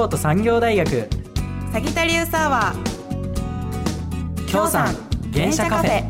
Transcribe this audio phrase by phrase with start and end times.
[0.00, 1.10] 京都産業大学。
[1.74, 4.46] サギタリウスアワー。
[4.46, 4.94] 京産
[5.30, 6.08] 原車カフェ。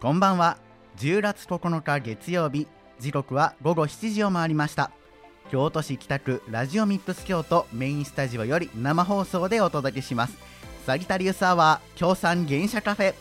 [0.00, 0.56] こんばんは。
[0.96, 2.66] 10月9日月曜日。
[2.98, 4.92] 時刻は午後7時を回りました
[5.52, 10.38] 京都市北区ラジオミックス京都メインスタジオより生放送でお届けします。
[10.86, 13.14] サギタリウスアワー京産原社カフェ。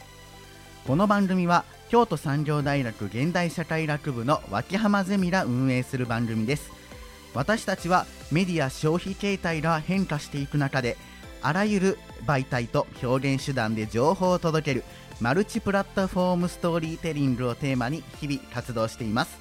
[0.88, 6.72] この番組は京都産業大学現代社会学部の脇浜ゼミが運営する番組です。
[7.34, 10.96] 私たちはメディア消費形態が変化していく中で
[11.42, 14.86] あらゆる媒体と表現手段で情報を届ける
[15.20, 19.38] マルチプラットフォームストーリーテリングをテーマに日々活動しています。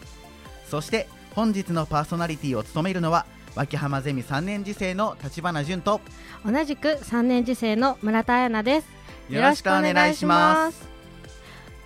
[0.69, 6.00] そして本日のパーソナリティを務めるのは脇浜ゼミ3年次生の立花淳と
[6.45, 8.81] 同じく3年次生の村田彩奈で
[9.28, 9.33] す。
[9.33, 10.89] よろしくお願いします。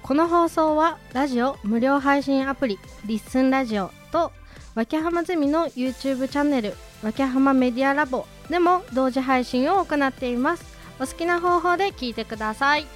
[0.03, 4.33] この放送はラジオ無料配信アプリリッスンラジオと
[4.75, 10.75] 脇浜ゼミの YouTube チャンネル脇浜メディアラボでも同時配信を行っています。
[11.01, 12.87] お好きな方法で聞いてください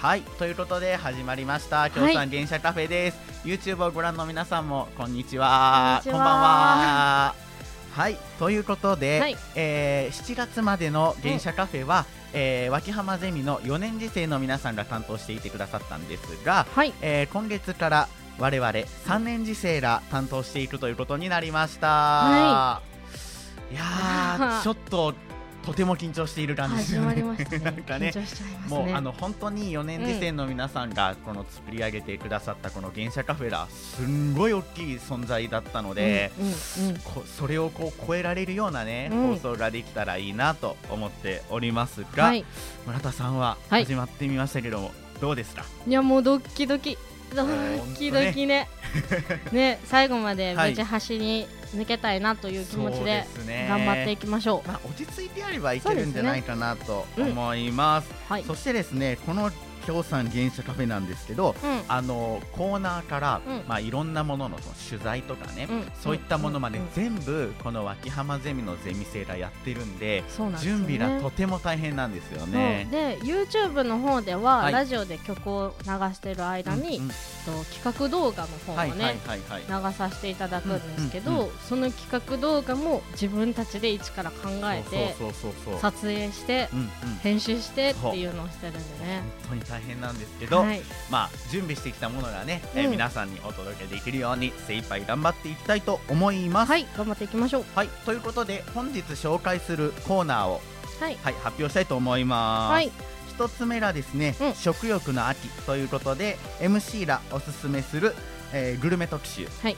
[0.00, 1.90] はいということで始まりました。
[1.90, 6.00] 京産原社カフェです、YouTube をご覧の皆さんもこんにちは。
[6.04, 7.34] こんばんは。
[7.90, 9.36] はいということで、はい。
[9.56, 16.94] えー7月までの原社カフェは、えー脇浜ゼミの4年次生の皆さんが担当していてくださったんですが、はい。
[17.02, 22.82] えー今月から我々3年次生が担当していくということになりました、、は
[23.72, 25.12] いやー ちょっと
[25.68, 26.76] とても緊張している感じ。
[26.76, 27.58] ですねまりましたね。
[27.64, 28.78] なんかね緊張しちゃいますね。
[28.78, 36.98] もうあの本当に4年次生の皆さんがこの作り上げてくださったこの原社カフェがすんごい大きい存在だったので、うんうんうん。
[37.00, 39.36] こそれをこう超えられるようなね、うん。
[39.36, 42.44] 放送ができたらいいなと思っておりますが、はい。
[42.86, 43.84] 村田さんははい。
[43.84, 45.64] 始まってみましたけども、どうですか？
[45.86, 46.96] いやもうドッキドキ
[47.34, 48.68] ドッキドキね。
[49.52, 49.80] ね。
[49.84, 53.26] 最後まで無事端に抜けたいなという気持ちで
[53.68, 54.68] 頑張っていきましょう。
[54.68, 58.08] まあ、落ち着いてやればいけるんじゃないかなと思います。
[58.28, 58.44] はい。
[58.44, 59.50] そしてですねこの
[59.88, 61.82] 京さん原社カフェなんですけど、うん。
[61.88, 63.62] あのコーナーから、うん。
[63.66, 65.84] まあ、いろんなもののその取材とかね、うん。
[66.02, 66.88] そういったものまでうん。
[66.94, 72.86] 全部この脇浜ゼミのゼミ生がやってるんでんですよ準ね備がとても大変なんですよね。
[72.90, 74.72] で YouTube の方では、はい。
[74.74, 77.08] ラジオで曲を流してる間に、うんうん。
[77.08, 79.16] と企画動画の方をね。
[79.68, 81.50] 流させていただくんですけど、うんうん。
[81.66, 85.16] その企画動画も自分たちで一から考えて。
[85.80, 86.88] 撮影してうんうん。
[87.22, 89.22] 編集してっていうのをしてるんでね。
[89.48, 90.80] 本当に大変なんですけど、はい。
[91.10, 96.70] まあ準備してきたものがね、えーうん皆さんにお届けできるように精一杯頑張っていきたいと思います。
[96.72, 97.64] はい頑張っていきましょう。
[97.74, 100.60] はい、ということで本日紹介するコーナーを、
[101.00, 101.16] はい。
[101.22, 102.72] はい、発表したいと思います。
[102.72, 102.90] はい。
[103.28, 104.54] 一つ目がですね、うん。
[104.54, 108.14] 食欲の秋ということで MC らおすすめする、
[108.52, 109.76] えーグルメ特集です、はい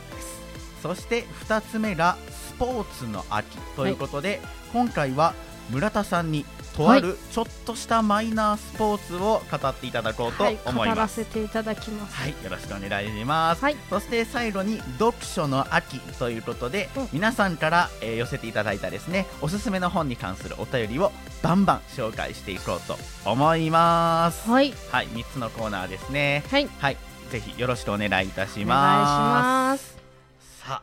[0.82, 4.40] そして二つ目がスポーツの秋ということで、
[4.72, 5.34] 今回は
[5.70, 10.56] 村田さんにとあるちょっとしたマイナースポーツを語っていただこうとはい。
[10.56, 11.24] 語ら思います。
[11.24, 12.14] せていただきます。
[12.14, 13.62] はい、よろしくお願いします。
[13.62, 13.76] はい。
[13.88, 17.08] そして最後に読書の秋ということで、うん。
[17.12, 21.10] 皆さんから、えー寄せていただいたですねおすすめの本に関するお便りを
[21.42, 24.50] バンバン紹介していこうと思います。
[24.50, 24.74] はい。
[24.90, 26.44] はい、3つのコーナーですね。
[26.50, 26.68] はい。
[26.78, 26.96] はい、
[27.30, 28.74] ぜひよろしくお願いいたしお願いしま。
[28.74, 29.96] ます。
[30.40, 30.82] すさ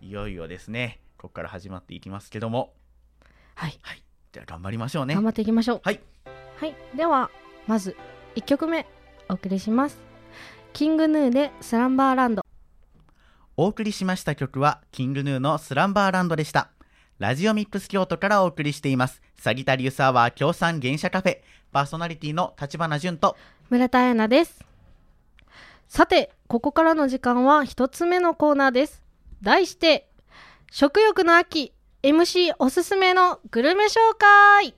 [0.00, 2.72] いよいよですね、ここから始まっていきますけども、
[3.54, 3.78] はい。
[3.82, 4.01] はい、
[4.32, 5.14] じゃあ頑張りましょうね。
[5.14, 5.24] 頑。
[5.24, 5.80] 張っていきましょう。
[5.84, 6.00] はい、
[6.56, 6.74] はい。
[6.96, 7.30] では
[7.66, 7.96] まず
[8.34, 8.86] 1曲目
[9.28, 9.98] お送りします。
[10.72, 12.42] キングヌーでスランバーランド。
[13.58, 16.70] お送りしました曲は、キングヌーのスランバーランドでした。
[17.18, 19.20] ラジオミックス京都からお送りしています。
[19.36, 21.38] サギタリウスアワー協賛原社カフェ、
[21.70, 23.36] パーソナリティの立花淳と、
[23.68, 24.64] 村田彩奈です。
[25.86, 29.02] さてここからの時間は一つ目のコーナーです。
[29.42, 30.08] 題して
[30.70, 34.74] 食欲の秋 MC おすすめのグルメ紹介。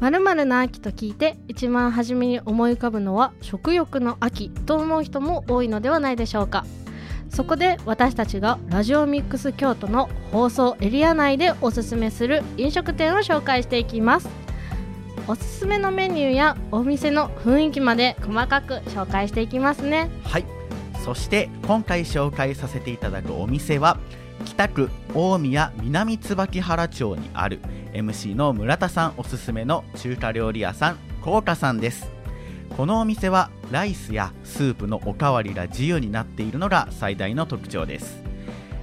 [0.00, 6.66] まるまるな秋と聞いて一番初めに思い浮かぶのは食欲の秋と思う人も多いのではないでしょうか。
[7.30, 14.28] そこで私たちがラジオミックス京都の放送エリア内でおすすめする飲食店を紹介していきます。
[15.28, 20.10] おすすめのメニューやお店の雰囲気まで細かく紹介していきますね。
[20.24, 20.44] はい。
[21.04, 23.98] そして、今回紹介させていただくお店は、
[24.44, 27.60] 北区大宮南椿原町にある
[27.92, 32.19] MC の村田さんおすすめの中華料理屋さん高華さんです。
[32.76, 38.22] このお店はライスやスープのおかわりが自由になっているのが最大の特徴です。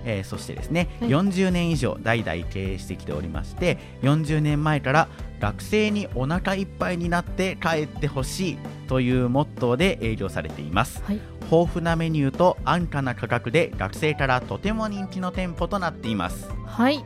[0.06, 1.10] えーそしてですね、はい。
[1.10, 8.58] 40年以上代々経営してきておりまして40年前から学生にお腹いっぱいになって帰ってほしい
[8.88, 11.04] というモットーで営業されています。
[11.04, 11.20] はい。
[11.52, 16.50] 豊富なメニューと安価な価格で学生からとても人気の店舗となっています。
[16.66, 17.04] はい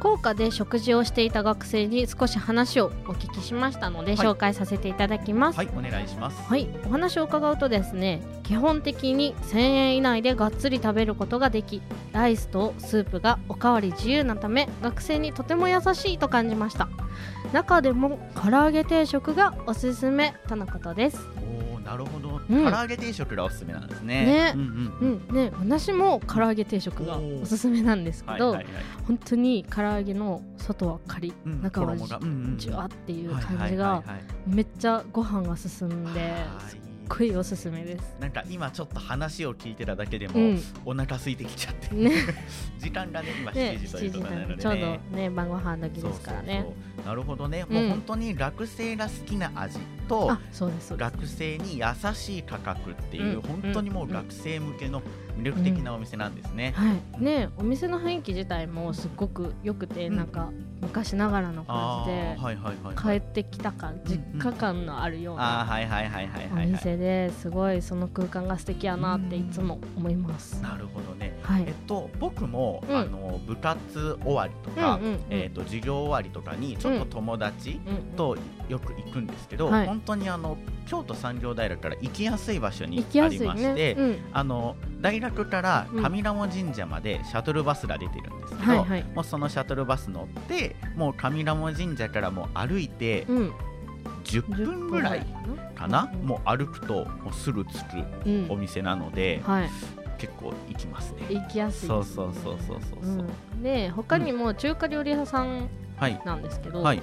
[0.00, 4.26] 高価で食事をしていた学生に少し話をお聞きしましたので、はい。
[4.26, 5.56] 紹介させていただきます。
[5.56, 6.42] はいお願いします。
[6.48, 11.82] はい、お話を伺うとですね基本的に1000円以内でがっつり食べることができ
[12.12, 16.88] ライスとスープがおかわり自由なため学生にとても優しいと感じました。
[17.52, 21.18] 中でも唐揚げ定食がおすすめとのことです
[21.90, 22.70] なるほど、うん。
[22.70, 24.24] 唐揚げ定食がおすすめなんですね。
[24.24, 24.52] ね。
[24.54, 24.60] うん
[25.00, 25.34] うんうん。
[25.34, 28.84] ね私も唐揚げ定食がおすすめなんですけど、はいはいはい。
[29.08, 31.62] 本当に唐揚げの外はカリうん。
[31.62, 33.44] 中はジュワっていうはい。
[33.44, 34.04] 感じが
[34.46, 36.36] めっちゃご飯が進んでは
[36.76, 38.16] いごいおすすめです。
[38.20, 40.62] なんか今ちょっと話を聞いてただけでも、うん。
[40.84, 42.12] お腹空いてきちゃって、ね。
[42.78, 44.46] 時間がね今ね7時という7時ことなのでね。
[44.46, 44.78] なんでちょう
[45.10, 46.66] どね晩ご飯時ですからね。
[47.04, 47.74] なるほどね、うん。
[47.74, 49.78] もう本当に学生が好きな味
[50.08, 50.38] と
[50.90, 53.42] 学生に優しい価格っていう、うん。
[53.42, 57.22] 本当にもう学生向けの魅力的なお店なんですね、はい。
[57.22, 60.16] ねお店の雰囲気自体もすっごく良くて、うん。
[60.16, 60.50] なんか
[60.80, 63.16] 昔ながらのあ感じでーはいはいはい帰はい。
[63.18, 71.38] ってきた感、ん実家感のあるようなあーはいはいはいはいお店ですごいその空間が素敵やなっていつも思います、なるほどね。
[71.42, 71.64] はい。
[71.66, 72.96] えっと僕も、うん。
[72.96, 75.20] あの部活終わりとか、うんうんうん。
[75.30, 78.02] えっと授業終わりとかにちょっと友達うんうん。
[78.16, 78.36] と
[78.68, 79.86] よく行くんですけど、はい。
[79.86, 80.56] 本当にあの
[80.86, 84.18] 京都産業大学から行きやすい場所にありまして、うん。
[84.32, 86.04] あの大学からうん。
[86.04, 89.04] 上賀茂神社までシャトルバスが出てるんですけど、はいはい。
[89.14, 93.52] もうそのシャトルバス乗ってもう上賀茂神社からもう歩いてうん。
[94.24, 95.26] 10 10分ぐらい
[95.74, 96.26] かな、うん。
[96.26, 97.96] もう歩くともうすぐ着く
[98.26, 98.46] うん。
[98.50, 99.70] お店なので、はい。
[100.18, 101.22] 結構行きますね。
[101.30, 101.88] 行きやすい。
[101.88, 106.20] そうそうそうそうそうそう、うん、で他にも中華料理屋さんはい。
[106.24, 107.02] なんですけど、はい。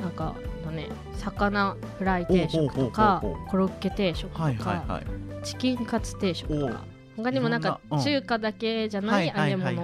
[0.00, 5.06] なんかあのね魚フライ定食とかコロッケ定食とか、はいはいはい。
[5.42, 6.84] チキンカツ定食とか
[7.22, 9.82] 他にもなんか中華だけじゃなはい揚げ物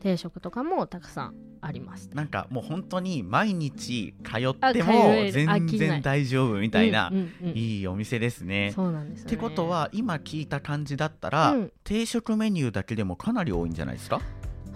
[0.00, 4.92] 定食とかもたくさんあります、なんかもう本当に毎日通っても
[5.32, 7.10] 全然大丈夫みたいな、
[7.54, 7.80] い。
[7.80, 8.72] いお店ですね。
[8.74, 11.72] そうなんですよ、ね、ってことは今聞いた感じだったら、うん。
[11.82, 14.20] 定食メニューだけでもかなり多いんじゃないですか？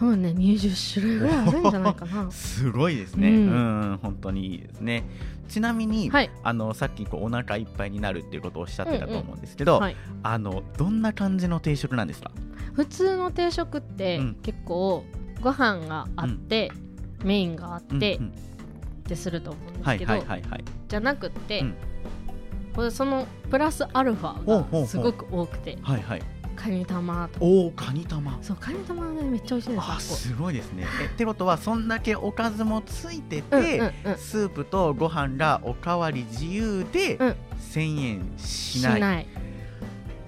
[0.00, 2.31] うんね20種類ぐらいあるんじゃないかな。
[2.32, 5.05] すごいですね、ううんん本当にいいですね
[5.49, 6.31] ちなみに、はい。
[6.43, 9.97] あのさっきこうお腹いっぱいになるっていうことをおっしゃってたと思うんですけど、はい。
[10.23, 12.31] あのどんな感じの定食なんですか？
[12.75, 15.05] 普通の定食ってうん結構
[15.41, 16.71] ご飯があって、
[17.25, 18.31] メインがあって、うんうん。
[18.31, 18.33] っ
[19.05, 21.65] てすると思うんではいすけど、はいはいはいじゃなくって、
[22.77, 22.91] うん。
[22.93, 24.83] そのプラスアルフほうほうほう。
[24.83, 25.79] ァがすごく多くて。
[25.83, 26.23] はいはい
[26.58, 28.37] カニ玉おおカニ玉。
[28.43, 29.88] そうカニ玉ねめっちゃ美味しいんです。
[29.88, 30.87] よあすごいですね。
[31.00, 34.19] えってことはそんだけおかずもついてて、うんうんうん。
[34.19, 37.36] スープとご飯がおかわり自由でうん。
[37.72, 39.27] 1000円ししない,、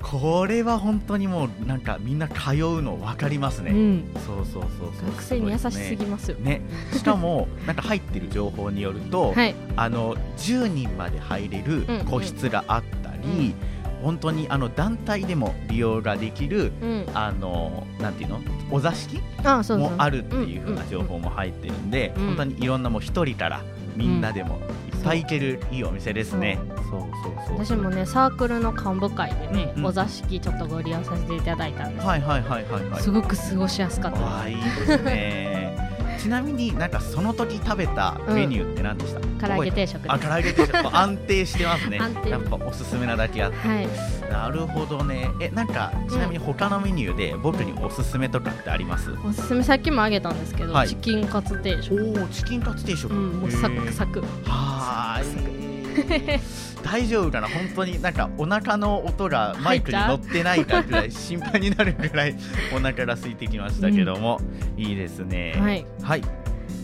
[0.03, 5.11] これは本当にもうなんかみんな通うの分かりますね、うん、そうそうそうそう。
[5.11, 6.63] 学生に優しすぎねますよ、ね。
[6.93, 9.55] しかもなんか入ってる情報によると、はい。
[9.77, 12.05] あの10人まで入れるうん。
[12.05, 13.55] 個室があったり、うん
[14.03, 17.07] 本当にあの団体でも利用ができるうん。
[17.15, 18.41] あのなんていうの？
[18.71, 19.91] お座敷あそうそう。
[19.91, 22.27] もあるっていう風な情報も入ってるんで、うん。
[22.29, 23.63] 本当にいろんなもう一人から
[23.97, 24.61] みんなでも
[24.93, 26.59] いっぱい行けるいいお店ですね。
[26.91, 27.01] そう。
[27.01, 27.11] そう
[27.47, 29.87] そう私もねサークルの幹部会でね、うんうん。
[29.87, 33.03] お座敷ちょっとご利用させていただいたんです、はいはいはいはいはい。
[33.03, 35.90] すごく過ごしやすかったああいいですね。
[36.21, 39.49] ちなみになんかその時食べたメニューって何でした？
[39.49, 40.77] 唐揚げ定食あ唐揚げ定食。
[40.97, 41.99] 安定してますね。
[41.99, 42.31] 安定。
[42.31, 43.57] やっぱおすすめなだけあって。
[43.69, 43.89] はい。
[44.31, 45.31] なるほどね。
[45.41, 50.89] えなんかちなみに他のメニューで僕におすすめとかってあります、おすすめさっきもあげたんですけど、はい。
[50.89, 52.15] チキンカツ定食。
[52.19, 54.21] おおチキンカツ定食、うんもうサクサク。
[54.45, 56.41] はーい
[56.83, 57.49] 大丈夫かな？
[57.49, 62.37] 本当になんかお腹の音がマイクに乗ってないかぐらい心配になるぐらい
[62.75, 64.41] お腹が空いてきましたけども、
[64.77, 65.55] いいですね。
[65.59, 65.87] はい。
[66.03, 66.23] はい。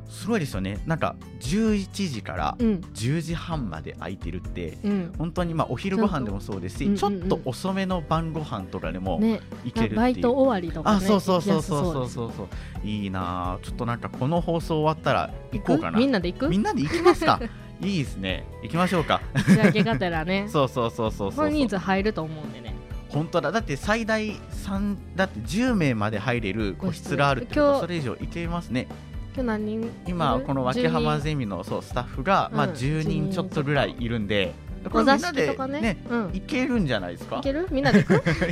[0.09, 0.77] すごいですよね。
[0.85, 2.81] なんか11時からうん。
[2.93, 5.13] 10時半まで空いてるってうん。
[5.17, 7.21] 本当にまあお昼ご飯でもそうですし、ちょちゃん。
[7.29, 9.39] とっと遅めの晩ご飯とかでもね。
[9.63, 12.09] いけるっていう、バイト終わりとかねあそうそうそうそうそう。
[12.09, 13.59] そうそういいなあ。
[13.63, 15.97] ちょっとなんかこの放送終わったら行こうかな。
[15.97, 16.49] みんなで行く？
[16.49, 17.39] みんなで行きますか？
[17.81, 18.45] いいですね。
[18.63, 19.21] 行きましょうか。
[19.33, 20.45] 打ち上げがてらね。
[20.51, 22.70] そうそうそうそうそう本人数入ると思うんでね
[23.11, 23.51] 本当だ。
[23.51, 27.79] だって最大3だって10名まで入れる個室があるってこと。
[27.81, 28.87] それ以上いけますね。
[29.33, 33.31] 今日何人今この脇浜ゼミのそうスタッフが、まあ、うん10人。
[33.31, 34.53] ちょっとぐらいいるんで
[34.89, 36.31] これみんなでねねうん。
[36.33, 37.37] いけるんじゃないですか？
[37.37, 37.67] いける？
[37.71, 38.05] みんなで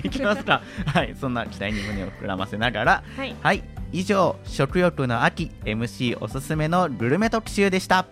[0.03, 0.61] い きますか。
[0.85, 3.03] はいそんな期待に胸を膨らませながら。
[3.17, 3.35] はい。
[3.41, 8.05] はい以上食欲の秋 MC おすすめのグルメ特集でした。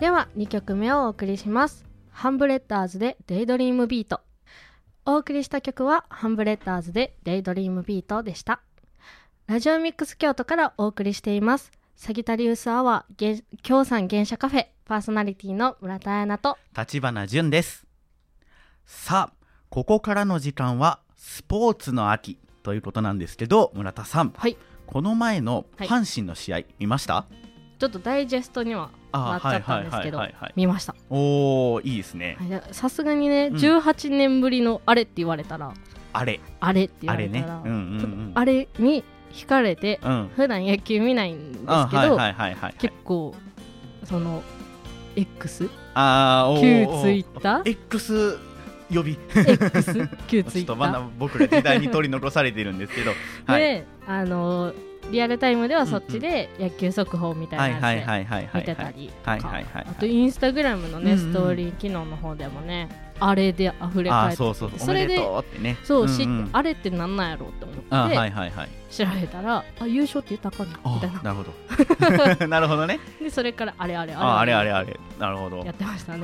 [0.00, 1.84] では2曲目をお送りします。
[2.10, 4.20] ハンブレッダーズで DAY DREAM BEAT
[5.10, 8.60] お送りした曲はハンブレッダーズで DAY DREAM BEAT でした。
[9.46, 11.72] ラジオミックス京都からお送りしています。
[11.96, 17.86] サギタリウスアワー京産現社カフェパーソナリティの村田彩菜と立花淳です。
[18.84, 24.34] さあここからの時間はスポーツの秋ということなんですけど村田さん。
[24.36, 24.58] はい。
[24.86, 25.88] この前のはい。
[25.88, 27.24] 阪神の試合見ました、
[27.78, 30.20] ちょっとダイジェストにはなあっちゃったんですけど
[30.56, 30.94] 見ました。
[31.10, 33.56] おおいいですね、はいさすがにね、うん。
[33.56, 35.72] 18年ぶりのあれって言われたら
[36.12, 36.40] あれ。
[36.60, 37.62] あれって言われたら
[38.34, 40.30] あれに惹かれてうん。
[40.34, 41.66] 普段野球見ないんですけ
[42.08, 42.18] ど、
[42.78, 43.34] 結構
[44.04, 44.42] その
[45.14, 47.02] X あーおー旧おー。
[47.02, 48.38] ツイッター？X
[48.92, 49.18] 呼び。
[49.34, 53.12] X 旧ツイッタ ちょっとまだー僕ら時代に取り残されてるんですけど。
[53.46, 53.60] はい。
[53.60, 54.72] であの
[55.10, 58.04] リアルタイムではそっちで野球速報みたいなや
[58.50, 62.88] つ見てたりとはいかあとインスタグラムのねストーリー機能の方でもね
[63.20, 65.16] あれで溢れあ返ってーそれで
[65.82, 67.90] そう、知ってあれってなんなんやろうって思って、
[68.90, 71.20] 調べたらあ優勝って言ったかみたいな。
[71.20, 71.42] あなるほ
[72.38, 72.46] ど。
[72.46, 73.00] なるほどね。
[73.20, 75.58] でそれからあれあれああれあれあれなるほど。
[75.64, 76.22] やってましたね。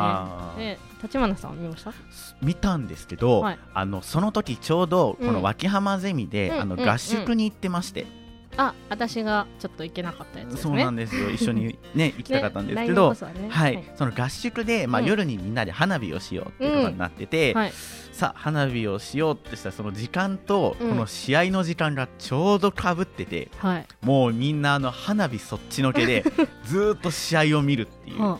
[0.57, 1.93] で立花さんは見ました？
[2.41, 3.59] 見たんですけど、はい。
[3.75, 5.33] あのその時ちょうどこうん。
[5.33, 6.88] の脇浜ゼミで、うんあのうん。
[6.88, 8.07] 合宿に行ってまして、
[8.56, 10.62] あ私がちょっと行けなかったやつですね。
[10.62, 11.30] そうなんですよ。
[11.30, 13.49] 一緒にね 行きたかったんですけど、年こそはね。
[13.50, 15.06] はい、その合宿で、まあうん。
[15.06, 17.73] 夜にみんなで花火をしようっていうことになってて、はい
[18.14, 23.87] さあ花火をしようってしたその時間と、うんこの試合の時間がちょうどかぶっててはい。
[24.02, 26.23] もうみんなあの花火そっちのけで
[26.64, 28.37] ずーっと試合を見るっていう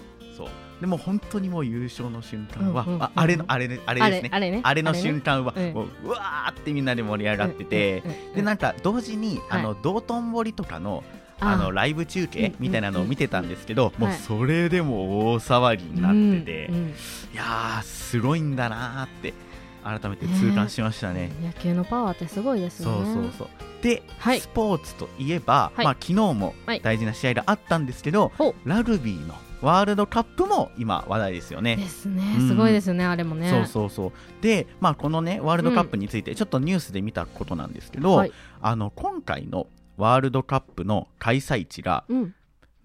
[0.81, 3.03] でも本当にもう優勝の瞬間は、うんうんうん。
[3.03, 4.29] ああれのあれねあれあですね。
[4.29, 4.61] れあれね。
[4.63, 11.05] あれの瞬間はもううわーってみんなで盛り上がってて、うんうんうんでなんか同時に、あの道頓堀とかの
[11.41, 14.19] あのライブ中継みたいなのを見てたんですけど、もうはい。
[14.19, 19.35] それでも大騒ぎになってて、うんうんいやーすごいんだなーって
[19.83, 21.31] 改めて痛感しましたね。
[21.43, 23.13] 野球のパワーってすごいですよね。
[23.13, 23.49] そうそうそう。
[23.83, 24.41] で、はい。
[24.41, 25.85] スポーツといえば、はい。
[25.85, 26.81] まあ、昨日もはい。
[26.81, 31.77] 大事な試合があったんですけど、ほラグビーのワールドカップも今話題ですよね。
[31.77, 32.23] ですね。
[32.39, 33.49] うんすごいですねあれもね。
[33.51, 34.13] そうそうそう。
[34.43, 38.33] で、まあ、このねワールドカップについてちょっとニュースで見たことなんですけど、はい。
[38.61, 39.67] あの今回の
[39.97, 42.35] ワールドカップの開催地がうん。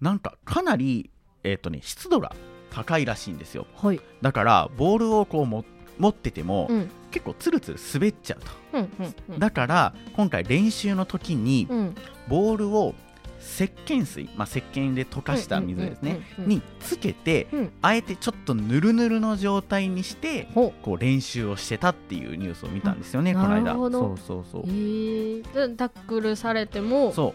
[0.00, 1.10] なんかかなり、
[1.44, 2.34] えーとね、湿度が
[2.70, 3.66] 高いらしいんですよ。
[3.76, 4.00] はい。
[4.22, 5.66] だからボールをこうも
[5.98, 6.90] 持ってても、うん。
[7.10, 8.78] 結構つるつる滑っちゃうと。
[8.78, 9.38] うんうんうん。
[9.38, 11.94] だから今回練習の時にうん。
[12.28, 12.94] ボールを
[13.40, 17.72] 石鹸水、まあ、石鹸で溶かした水ですね、うんうんうんうんにつけて、うん。
[17.82, 23.74] あえてちょっとぬるぬるの状態にしてほこう練習をしてたっていうニュースを見たんですよね、あこの間。
[23.74, 24.62] そうそうそう。
[24.66, 27.34] えー、でタックルされてもそ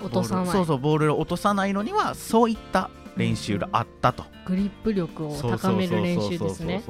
[0.00, 0.04] う。
[0.04, 0.46] 落とさない。
[0.46, 6.82] そうそうボールを落とさないのにはそういった練習があったと、グリップ力を高める練習ですね。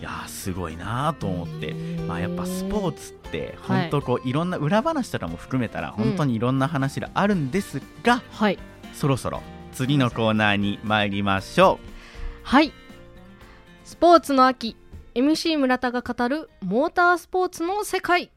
[0.00, 1.74] いやーすごいなーと思って、
[2.08, 3.90] まあ、やっぱスポーツってはい。
[3.90, 8.58] 本当こう、い、ろんな裏話とかも含めたら本当にいろんな話があるんですが、はい。
[8.94, 11.78] そろそろ次のコーナーに参りましょ
[12.42, 12.72] はい。
[13.84, 14.76] スポーツの秋。
[15.14, 18.32] MC 村田が語るモータースポーツの世界。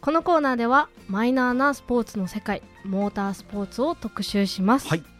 [0.00, 5.15] このコーナーではマイナーなスポーツの世界モータースポーツを特集します、はい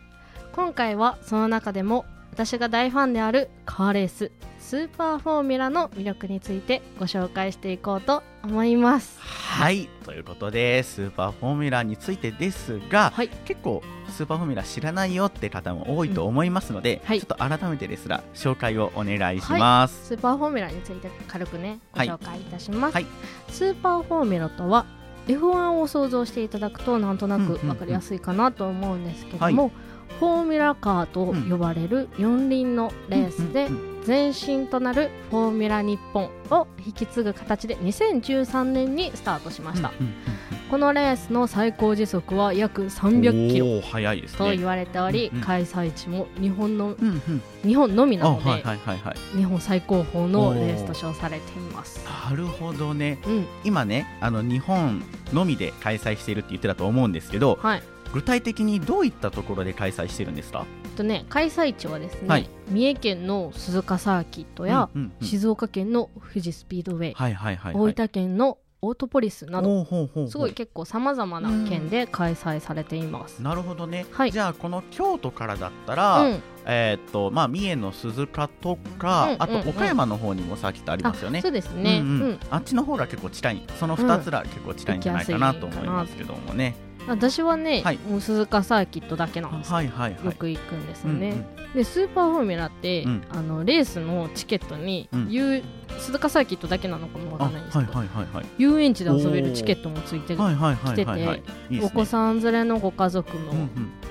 [0.56, 9.18] 今回はその中でも私が大ファンであるカーレーススーパーフォーミュラの魅力についてご紹介していこうと思います。
[9.20, 13.28] うはいということでスーパーフォーミュラについてですが、はい。
[13.44, 17.20] 結構スーパーフォーミュラ知らないよって方も多いと思いますので、はい。
[17.20, 23.06] ちょっと改めてですら紹介をお願いします、スーパーフォーミュラについて軽くねごはい紹介いたします、はい。
[23.50, 24.86] スーパーフォーミュラとは
[25.28, 29.70] F1 を想像していただくとなんとなくうんうんうん分かりやすいかなと思うんですけども、
[30.18, 33.68] フォーミュラカーと呼ばれる四輪のレースで
[34.06, 39.92] 前身となるフォーミュラ日本を引き継ぐ形で2013年にスタートしました、
[40.70, 43.80] このレースの最高時速は約うん300キロ
[44.38, 46.94] と言われており、開催地も日本の
[47.64, 48.62] 日本のみなので、
[49.36, 52.04] 日本最高峰のレースと称されています。
[52.30, 53.18] なるほどね。
[53.26, 57.82] うん、今ねあの日本のみで開催しているって言ってたと思うんですけどはい。
[58.12, 60.66] 具体的にどういったところで開催してるんですか？
[60.96, 62.48] とね、開催地はですね、はい。
[62.70, 65.26] 三重県の鈴鹿サーキットや、うんうんうん。
[65.26, 69.84] 静岡県の富士スピードウェイ、はいはいはい、はい、大分県のオートポリスなど、
[70.28, 73.42] すごい結構さまざまな県で開催されています。
[73.42, 74.32] なるほどね、はい。
[74.32, 79.42] じゃあこの京都からだったうら、ん、えーっとまあ三重の鈴鹿とか、うんうんうん。
[79.42, 81.40] あと岡山の方にもサーキットありますよね。
[81.42, 81.98] そうですね。
[82.00, 82.22] うんうん。
[82.22, 82.38] うん。
[82.50, 83.62] あっちの方が結構近い。
[83.80, 87.98] その2つが結構近いんじゃないかなと思いますけどもね、私はね、はい。
[87.98, 89.74] もう鈴鹿サーキットだけなんですよ。
[89.74, 90.24] はいはいはい。
[90.24, 91.30] よく行くんですよね。
[91.30, 91.72] うんうん。
[91.74, 93.22] でスーパーフォーミュラって、うん。
[93.30, 95.62] あのレースのチケットに、うん。
[95.98, 98.46] 鈴鹿サーキットだけなのかもわあかんないんですけど、はいはいはいはい。
[98.58, 101.42] 遊園地で遊べるチケットもついてる、はいはいはいはいはい。
[101.42, 101.80] 来いいですね。
[101.84, 103.68] お子さん連れのご家族も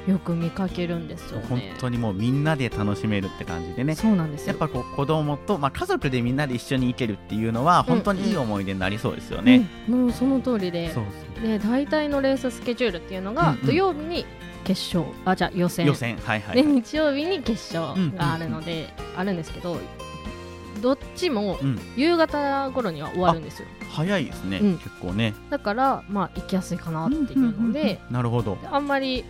[0.08, 1.74] よく見かけるんですよ本ね。
[1.80, 3.96] 当にもうみんなで楽しめるって感じでね。
[3.96, 4.50] そうなんですよ。
[4.50, 9.68] やっぱこう子供と、まあ、家族でみんなで一緒に行けるっていうのは本当にいい思い出になりそうですよね。
[9.90, 10.02] うん。
[10.02, 10.94] もうその通りで。
[10.94, 11.06] そう
[11.42, 13.66] で大体のレーススケジュールっていうのが、うんうん。
[13.66, 14.26] 土曜日に
[14.64, 15.86] 決勝あじゃあ予選。
[15.86, 16.18] そう予選。
[16.18, 19.78] はいはい、ではい日曜日に決勝があるので、あるんですけど
[20.82, 23.68] どっちもうん、夕方頃には終わるんですよ。
[23.92, 24.78] 早いですね、うん。
[24.78, 25.34] 結構ね。
[25.50, 28.58] だからまあ行きやすいかなっていうので、なるほど。
[28.72, 29.24] あんまり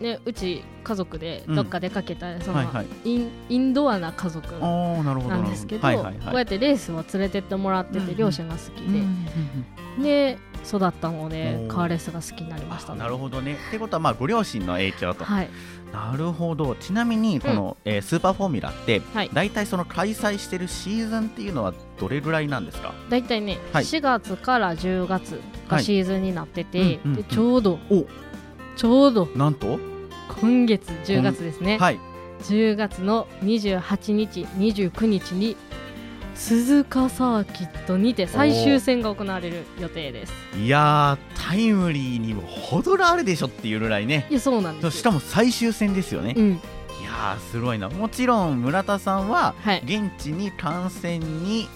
[0.00, 2.86] ねうち家族でどっか出かけたら、その、はいはい。
[3.04, 6.14] インドアな家族なんですけど、はいはいはい。
[6.14, 8.08] こうやってレースを連れてってもらってて、うん。
[8.08, 9.28] うん両親が好きうんうんで、
[9.98, 10.02] うん。
[10.02, 12.92] で育ったのでカーレースが好きになりました。
[12.92, 13.56] あねなるほどね。
[13.68, 15.24] ってことはまあご両親の影響と。
[15.24, 15.48] はい。
[15.92, 16.76] なるほど。
[16.76, 19.30] ちなみにこの、えースーパーフォーミュラって、はい。
[19.32, 22.94] 大体その開催してるシーズンっていうのはどれぐらいなんですか？
[23.08, 23.84] 大体ね、はい。
[23.84, 27.22] 4月から10月がシーズンになってて、はいうんうんうん。
[27.22, 28.06] でちょうどお
[28.80, 29.78] ちょうどなんと？
[30.40, 32.00] 今月10月ですね、はい。
[32.44, 35.54] 10月の28日29日に
[36.34, 44.26] 鈴鹿サーキットにて最終戦が行われる予定ですいやータイムリーにも程があるでしょっていうぐらいね。
[44.30, 46.32] いやそうなんですよしかも最終戦ですよね。
[46.34, 46.54] うんい
[47.04, 47.90] やーすごいな。
[47.90, 51.68] もちろん村田さんははい現地に観戦に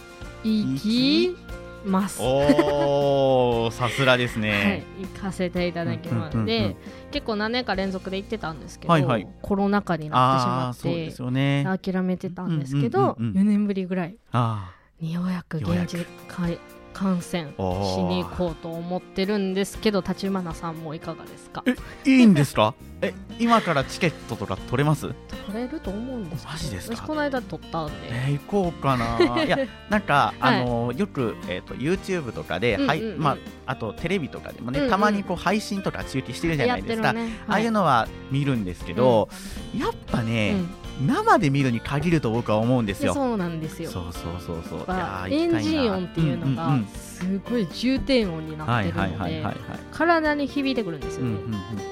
[0.43, 1.37] 行き
[1.85, 2.21] ます。
[2.23, 4.85] おーさすがですはいね。
[5.01, 6.71] 行かせていただきますうんうんうんうん。
[6.71, 6.77] で
[7.11, 9.29] 結構何年か連続で行ってたんですけど、はいはい。
[9.43, 11.65] コロナ禍になってしあまってすよね。
[11.65, 13.43] 諦めてたんですけど、うんうんうんうん。
[13.43, 16.59] 4年ぶりぐらいあにようやく現地かい
[16.95, 21.63] 観戦しに行こうと思ってるんですけど立花さんもいかがですか？
[21.67, 21.71] あ
[22.09, 22.75] いいんですか？
[23.03, 25.13] え今からチケットとか取れます？
[25.47, 26.97] 取れると思うんですマジですか？
[26.97, 29.19] 私この間取ったんで、えー、行こうかな。
[29.45, 29.59] いや
[29.91, 30.61] なんか、はい。
[30.63, 32.89] あのよくえっ、と YouTube とかで、うんうんうん。
[32.89, 37.13] はいまああとテレビとかでもね、うんうんたまにこう配信とか中継してるじゃないですか。
[37.13, 37.29] るね。
[37.49, 39.29] ああいうの、のは見るんですけど、
[39.77, 40.69] やっぱね、うん、
[41.01, 43.13] 生で見るに限ると僕は思うんですよ。
[43.13, 44.87] でそうなんですよそうそうそうそう。
[45.29, 49.45] エンジン音っていうのがすごい重低音になはいってるので。
[49.93, 51.39] 体に響いてくるんですよね。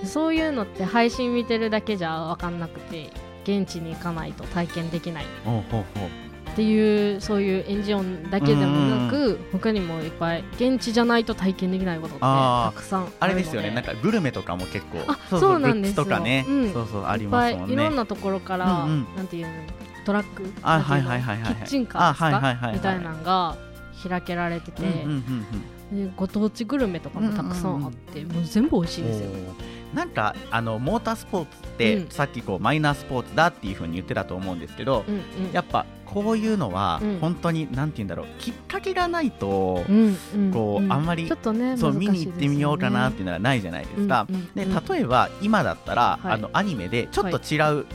[0.05, 3.11] そういうのって配信見てるだけじゃ分かんなくて
[3.45, 13.71] 現地に行かないと体験できないおうほうほうっていうそういうエンジンだけでもなく他にもいっぱい現地じゃないと体験できないことってたくさんあれですよね。
[13.71, 16.05] なんかグルメとかも結構あそうなんですよ。
[16.05, 16.73] とかね、うん。
[16.73, 17.75] そうそうありますもんね。
[17.75, 19.07] いろんなところから、うんうん。
[19.17, 19.53] なんていうの
[20.05, 23.57] トラックあはいはいはいはいキッチンカーですか、みたいなのが
[24.07, 29.29] 開けられてて、うんうんうんうんでご当地グルメとかもたくさんあって、もう全部美味しいですよ。
[29.93, 32.09] なんかあのモータースポーツって、うん。
[32.09, 35.19] さっきこうマイナースポーツだっていうふうに言ってたと思うんですけど、うんう
[35.51, 35.53] ん。
[35.53, 37.18] やっぱこういうのはうん。
[37.20, 39.85] 本当になんて言うんだろうきっかけがないと、
[40.53, 44.27] こうあんまりちょっとねそう見に行ってみようかなっていうのはないじゃないですか。
[44.55, 46.33] でうん例えば今だったら、はい。
[46.35, 47.87] あのアニメでちょっと違う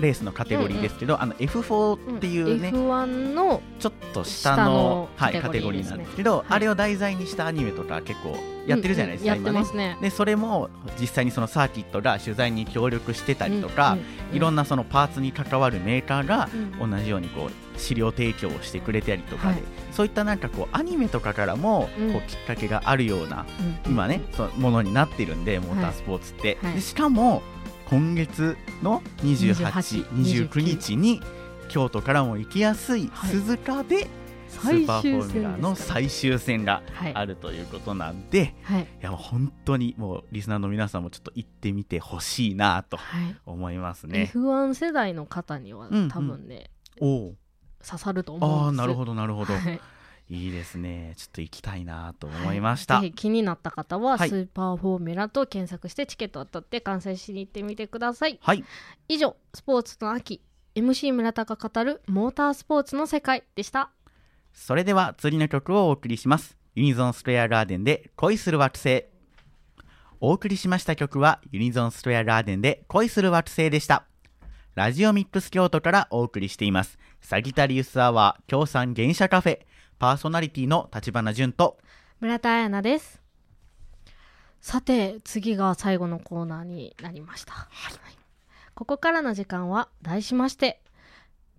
[0.00, 6.46] レースのカテゴリーですけど、あの F4 っていうね、F1 のちょっと下のはい、カカテゴリーなんですけど、はい。
[6.50, 9.48] あれを題材にしたアニメとか結構やってるじゃないですか、うんうん。
[9.48, 9.98] 今ねね。
[10.00, 13.96] でそれも実際にそのサーキットが取材に協力してたりとか、
[14.32, 16.48] いろんななそのパーツに関わるメーカーが
[16.80, 19.62] うん同じようにこう資料提供をしてくれたりとかで、はい。
[19.92, 22.12] そういったなんかこうアニメとかからもうん。
[22.12, 26.74] こうきっかけがあるような、うん今ねそのものになってるんでモータースポーツって、はい。
[26.74, 27.42] でしかも
[27.88, 31.20] 今月の28、28 29日に
[31.68, 33.30] 京都からも行きやすいはい。
[33.30, 34.06] 鈴鹿で
[34.48, 37.14] ス最ーパーフォ終ーミュラ戦の最終戦がはい。
[37.14, 38.82] あるということなんで、はい。
[38.82, 43.36] いやもう本当にもうリスナーの皆さんもちょっと行ってみてほしいなとはい。
[43.46, 44.30] 思いますね。
[44.34, 46.08] F1 世代の方にはうんうん。
[46.08, 46.70] 多分ね
[47.00, 47.34] おお
[47.84, 48.64] 刺さると思うんです。
[48.66, 49.80] ああなるほどなるほど、はい
[50.28, 51.14] いいですね。
[51.16, 54.28] ちょっと行きたいなと思いました、ぜひ気になった方ははい。
[54.28, 58.38] スーパーフォーミュラと検索してチケットを取って観戦しに行ってみてください。
[58.42, 58.64] はい。
[59.08, 60.42] 以上スポーツの秋
[60.74, 63.90] MC 村田が語るモータースポーツの世界でした。
[64.52, 66.56] それでは次の曲をお送りします。
[66.74, 69.04] ユニゾンストレアガーデンで恋する惑星。
[70.20, 74.06] お送りしました曲はユニゾンストレアガーデンで恋する惑星でした。
[74.74, 76.98] ラジオミックス京都からお送りしています。
[77.20, 79.60] サギタリウスアワー協賛原車カフェ
[79.98, 81.78] パーソナリティの立花淳と。
[82.20, 83.22] 村田彩奈です。
[84.60, 87.94] さて次が最後のコーナーになりました、はい。
[88.74, 90.82] ここからの時間は題しまして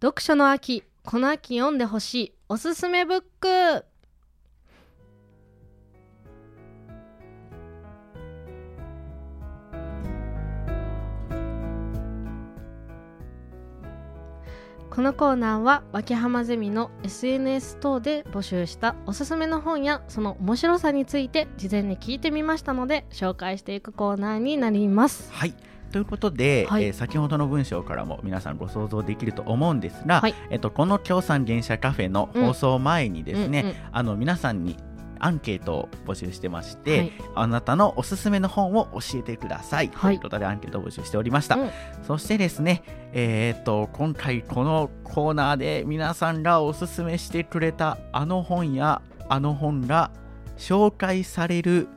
[0.02, 3.86] 読書の秋この秋読んでほしいおすすめブック
[14.98, 25.32] このコーナーは脇浜ゼミの SNS 等で募集したおすすめの本やその面白さについて事前に聞いてみましたので紹介していくコーナーになります。
[25.32, 25.54] はい。
[25.92, 26.86] ということで、はい。
[26.86, 30.34] えー先ほどの文章からも皆さんご想像できると思うんですが、はい。
[30.50, 33.76] えっと、この協賛原社カフェの放送前にですね、うんうん。
[33.92, 34.78] あの皆さんに
[35.20, 37.12] アンケートを募集してまして、はい。
[37.36, 40.16] あなたのおすすめの本を教えてください、はい。
[40.16, 41.72] ということでアンケートを募集しておりました、うん。
[42.06, 50.12] そしてですね、えーっと今回このコーナーで皆さんがおすすめしてくれたあの本やあの本が
[50.58, 51.88] 紹介される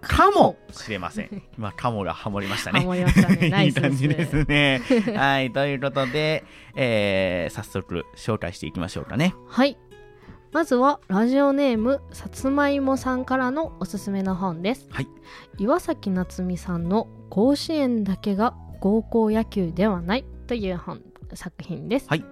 [0.00, 1.42] かもしれません。
[1.58, 2.80] 今カモがハモりましたね。
[2.80, 3.48] ハモりましたね。
[3.50, 3.88] ナいいイスですね。
[3.88, 5.16] 感じですね。
[5.16, 5.52] はい。
[5.52, 9.34] ということで、えー早速紹介していきましょうかね。
[9.48, 9.76] はい
[10.52, 15.08] まずはラジオネームさつまいもさんからのおすすめの本です、はい。
[15.58, 21.02] 岩崎夏美さんの「甲子園だけが高校野球ではない」という本
[21.34, 22.24] 作品です、はい。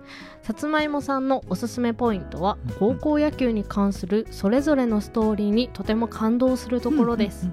[0.42, 7.50] さつまいもさんのおすすめポイントはうん高校野球に関するそれぞれのストーリーにとても感動するところです、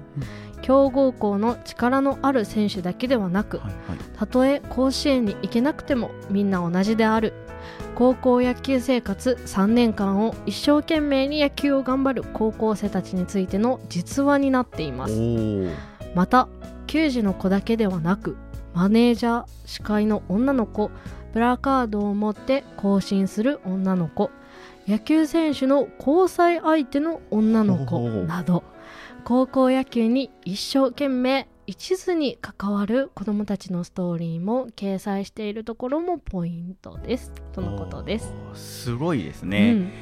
[0.62, 3.98] 強豪校の力のある選手だけではなくはいはい。
[4.16, 7.34] たとえ甲子園に行けなくてもみんな同じである
[7.94, 15.74] 高校野球生活3年間を一生懸命に野球を頑張る高校生たちについての実話になっていまおすー。
[16.14, 16.48] また
[16.86, 18.36] 球児の子だけではなく
[18.74, 20.90] マネージャー司会の女の子
[21.32, 24.30] プラカードを持って行進する女の子
[24.86, 28.64] 野球選手の交際相手の女の子など
[29.24, 37.32] 高校野球に一生懸命一途に関わる子どもたちのストーリーも掲載しているところもポイントです。
[37.52, 38.34] とのことです。
[38.54, 39.92] すごいですね、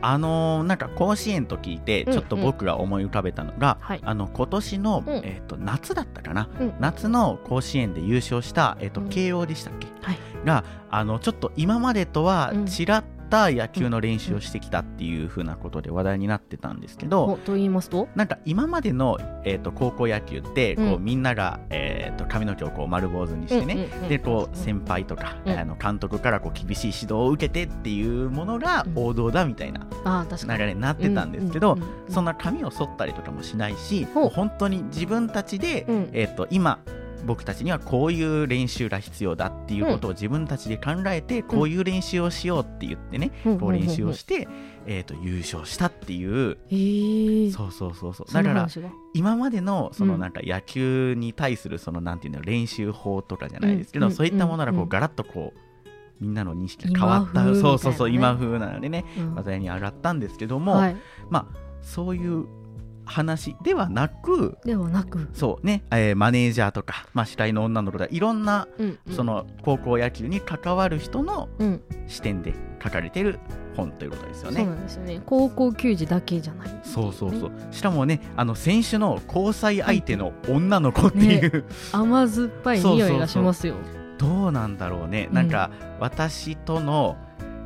[0.00, 4.00] あのーなんか甲子園と聞いてうんちょっと僕が思い浮かべたのが、はい。
[4.02, 5.14] あの今年の、うん。
[5.16, 6.74] えー、と夏だったかな、うん。
[6.80, 9.08] 夏の甲子園で優勝した、えーとうん。
[9.08, 10.18] 慶応でしたっけ、はい。
[10.46, 12.64] があのちょっと今までとはうん。
[12.64, 18.06] 違った野球の練習をしてきたっていう風なことで話題になってたんですけど、おと言いますと？
[18.14, 25.58] なんか今までの、えー、と高校野球ってこう、うんみんなが、えー、と髪の毛をこう丸坊主にしてね、でこう先輩とか、うん。
[25.58, 28.98] あの監督からこう厳しい指導を受けてっていうものがうん。
[28.98, 29.86] 王道だみたいな
[30.30, 31.78] 流れになってたんですけど、
[32.10, 36.10] そんな髪を剃ったりとかもしないし、本当に自分たちで、うん。
[36.12, 36.80] えー、と今
[37.24, 43.60] 僕たちにはこういう練習が必要だっていうことを自分たちで考えて、こういう練習をしようって言ってね、うん。
[43.60, 44.48] こう練習をして、
[44.86, 46.74] えー、と優勝したっていう、え。
[46.74, 48.26] ー、そうそうそうそう。
[48.28, 48.68] そだから
[49.14, 50.20] 今までのそうのん。
[50.20, 54.12] なんか野球に対するそのなんていうの練習法とかじゃないですけど、うん。
[54.12, 55.60] そういったものがこうガラッとこう
[56.20, 57.54] みんなの認識が変わった、ね。
[57.60, 59.34] そうそうそう今風なのでねうん。
[59.34, 60.96] 話題に上がったんですけども、はい、
[61.30, 62.46] まあそういう
[63.12, 69.14] 話ではなくではなく、そうね、えーマネージャーとか、まあ、司会の女の子とかいろんなうんうん。
[69.14, 73.38] その高校野球に関わる人のうん、視点で書かれてる
[73.76, 74.66] 本ということですよそうね。
[74.66, 75.20] なんですよね。
[75.24, 77.52] 高校球児だけじゃないそうそうそう。
[77.70, 83.74] しかもねあの選手の交際相手の女の子っていう、甘酸っぱい匂いがしますよ。
[84.18, 85.48] どうなんだろうね、うんなん。
[85.48, 87.16] か私との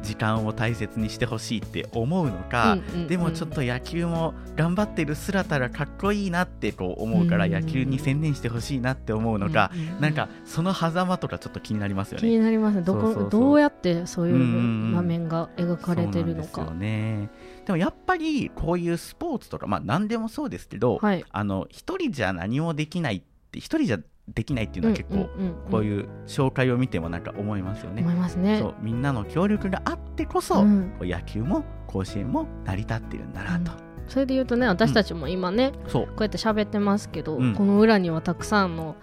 [0.07, 3.09] 時間を大切にしてほしいって思うのか、うんうんうん。
[3.09, 10.01] でもちょっと野球も頑張ってる姿がかっこいいなってこう思うからうん野球に専念してほしいなって思うのか、うんうんうん。
[10.01, 12.33] なんかその狭間とかちょっと気になりますよ気ね。
[12.33, 12.77] になります。
[12.77, 14.29] ねどこどうやってそう。
[14.29, 14.53] いううんうんう
[14.93, 16.49] ん場面が描かれてるのか。
[16.53, 17.31] そうなんですよね。
[17.67, 21.25] でもやっぱりこういうスポーツとかまあ何でもそうですけど、はい。
[21.29, 23.99] あの一人じゃ何もできないって一人じゃ
[24.35, 25.27] できないっていうのは結構、んんん。
[25.71, 28.03] こういう紹介を見てもなんか思いますよね。
[28.03, 28.59] 思いますね。
[28.61, 30.93] そうみんなの協力があってこそ、うん。
[31.01, 33.73] 野球も甲子園も成り立ってるんだなと、
[34.09, 36.07] それで言うとね私たちも今ね、そう。
[36.09, 37.55] こうやって喋ってますけど、うん。
[37.55, 38.97] この裏にはたくさんの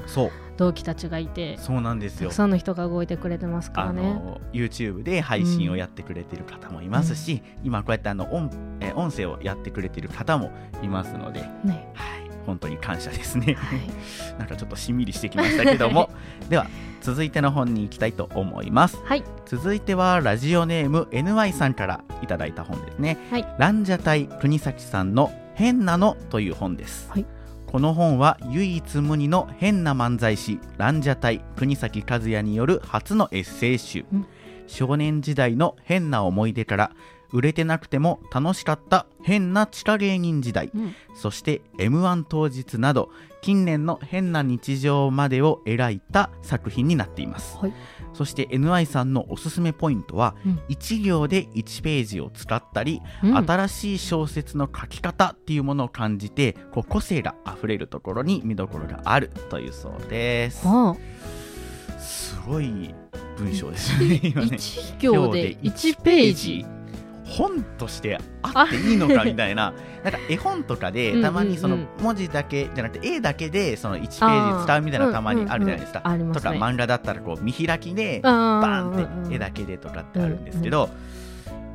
[0.58, 2.30] 同期たちがいてそうなんですよ。
[2.30, 4.02] たくさんの人が動いてくれてますかあらね。
[4.02, 10.52] の YouTube で配信をやってくれてる方もいますし、今こうやってあの音,、えー音声をやってくれてる方も
[10.84, 11.94] いますので、はい、ね
[12.46, 13.56] 本当に感謝ですね。
[13.56, 13.80] はい。
[14.40, 16.10] なんかちょっとしんみりしてきましたけども。
[16.50, 16.68] では
[17.02, 18.98] 続いての本に行きたいと思います。
[19.04, 19.24] はい。
[19.46, 23.48] 続いてはラジオネーム NY さんからいただいた本ですね、はい。
[23.58, 27.26] ランジャタイ国崎さんの変なのという本です、はい。
[27.68, 34.26] この本は唯一無二の変な漫才師ランジャタイ国崎和也による初のエッセイ集、うん
[34.74, 36.92] 少年時代の変な思い出から
[37.32, 40.96] 売れてなくても楽しかった変な地下芸人時代うん。
[41.16, 43.10] そして m 1当日など
[43.42, 47.58] 近年の変な日常までを描いた作品になっています。
[47.58, 47.74] はい。
[48.14, 50.62] そして NY さんのおすすめポイントは、うん。
[50.70, 53.38] 1行で1ページを使ったり、うん。
[53.38, 60.64] 新しい小説の書き方っていうものを感じてこう個性があふれるところに見どころがあるというそうです。
[60.66, 60.96] あ。
[62.00, 62.96] すごい
[63.38, 64.22] 文章ですよね。
[64.24, 64.48] 今ね。
[64.48, 66.66] 1行で1ページ。
[67.26, 69.74] 本としてあっていいのかみたいな。
[70.04, 76.54] なんか絵本とかでたまにその文字だけじゃなくて絵だけでその1ページ使うみたいなのたまにあるじゃないですか、うんうんうんありますね。
[76.54, 80.90] とか漫画だったらこう見開きでババーンって絵だけでとかってあるんですけど、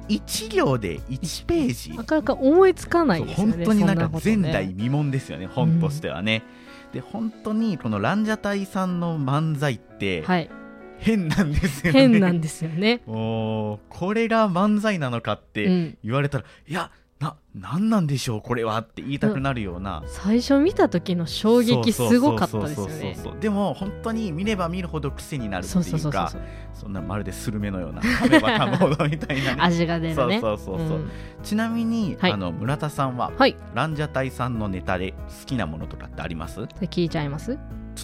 [0.09, 1.97] 1行で1ページ。
[1.97, 6.45] なかなか思いつかないそうですよね本当になんか前代未聞ですよね本としてはね、
[6.93, 10.51] で本当にこのランジャタイさんの漫才ってはい
[10.99, 13.01] 変なんですよね、変なんですよね。
[13.09, 15.99] おーこれが漫才なのかっうてん。
[16.05, 23.17] 言われたら、いやななんなんでしょうこれはって言いたくなるような、最初見た時の衝撃すごかったですよね。
[23.41, 26.33] でも本当に見れば見るほど癖になるっていうか
[26.73, 29.57] そんなまるでスルメのような噛めば噛むほどみたいなね。
[29.63, 30.41] 味が出るね。
[30.41, 30.99] そうそうそうそう。
[30.99, 31.11] うん。
[31.43, 32.33] ちなみに、はい。
[32.33, 33.57] あの村田さんは、はい。
[33.75, 36.61] ランジャタイさんのネタで好きなものとかってあります？
[36.63, 37.55] 聞いちゃいます？
[37.55, 37.57] っ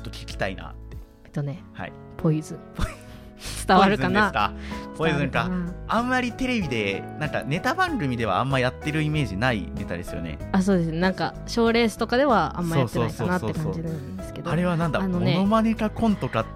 [0.02, 0.96] と聞きたいなって。
[1.24, 1.62] えっとね。
[1.72, 2.54] はいポイズ。
[2.54, 2.58] ン
[3.66, 4.52] 伝わるかな？
[4.96, 5.50] ポイズンか？
[5.88, 10.38] あんまりテレビでなんかネタ番組ではあんまやってるイメージないネタですよね。
[10.52, 10.90] あそうです。
[10.92, 14.50] ねなんか賞レースとかではあんまやってないかなって感じなんですけど。
[14.50, 16.46] あれはなんだ、あのねモノマネかコントか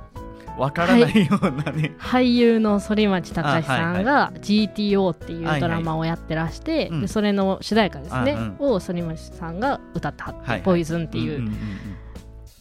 [0.56, 7.00] わからないようなね、俳優の反町隆史さんあが GTO っていうドラマをやってらして、うん。
[7.02, 10.62] でそれの主題歌ですね、あを反町さんが歌ったはって、はいはい。
[10.62, 11.56] ポイズンっていんんうん。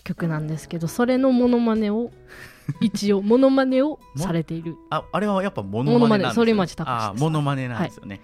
[0.03, 2.11] 曲なんですけどそれのモノマネを
[2.79, 4.75] 一応モノマネをされている。
[4.89, 8.21] ああれはやっぱモノマネなんですよモノマネ反町隆史あモノマネなんですよね、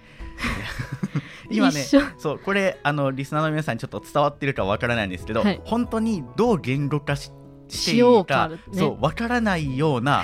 [1.50, 2.02] 今ね一緒。
[2.18, 5.62] そうこれあのリスナーの皆さんにちょっと伝わってるかわからないんですけど、はい。
[5.64, 7.32] 本当にどう言語化し
[7.70, 8.58] していいうかかね。
[8.74, 10.24] そうわからないような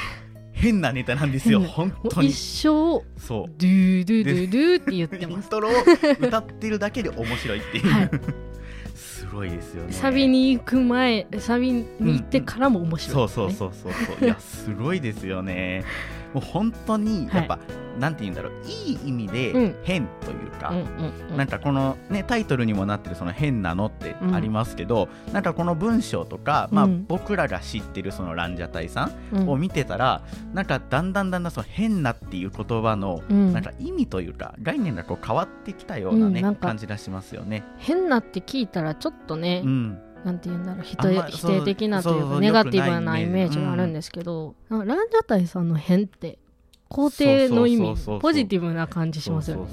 [0.53, 1.62] 変なネタなんですよ。
[1.62, 2.27] 本当に。
[2.27, 3.53] 一生そう。
[3.58, 5.71] ドゥドゥドゥドゥって言ってインますトロを
[6.19, 8.10] 歌ってるだけで面白いっていう、はい
[9.19, 9.91] すごいですよね。
[9.91, 14.25] サビに行く前サビに行ってからも面白いね、そうそうそうそうそう。
[14.25, 15.84] いやすごいですよね
[16.33, 17.59] もう本当にやっぱ、
[17.99, 19.75] なんて言うんだろういい意味でうん。
[19.83, 21.37] 変というか、うんうんうん。
[21.37, 29.49] なんかこのねタイトルにもなってるその変なのってありますけど、なんかこの文章とか、まあうん僕らが知ってるそのランジャタイさうんん。
[29.49, 30.21] を見てたら、
[30.53, 33.51] なんかだんだんだんだんその変なっていう言葉のうん。
[33.53, 37.63] なんか意味というか概念がこう変わってきたようなね、うんなんか感じがしますよね。
[37.79, 44.79] 変なって聞いたらちょっとね、うん、なんて言うんだろう否定的なというかネガティブなイイメージがあるんですけど、なん。
[44.82, 46.39] かランジャタイさんの変って
[46.89, 49.67] 肯定の意味ポジティブな感じしますよね。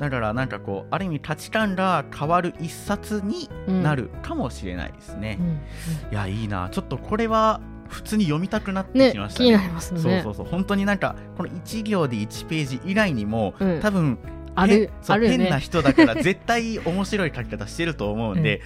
[0.00, 5.38] だからなんかこうある意味価値観が変わる一冊にうんなるかもしれないですね。
[5.40, 6.68] う、んいやいいな。
[6.70, 9.50] ちょっとこれは普通に読みたくなってねきましたね。
[9.50, 10.22] 気になりますよね。
[10.22, 10.46] そうそうそう。
[10.46, 13.80] 本当になんかこの1行で1ページ以外にも、うん。
[13.80, 14.18] 多分
[14.56, 15.38] ある変そうあるよね。
[15.38, 18.62] 変な人だから絶対面白い書き方してると思うんで、